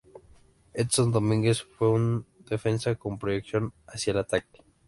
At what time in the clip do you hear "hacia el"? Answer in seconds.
3.85-4.17